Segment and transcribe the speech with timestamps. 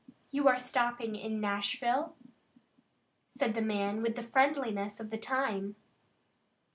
[0.31, 2.15] "You are stopping in Nashville?"
[3.29, 5.75] said the man with the friendliness of the time.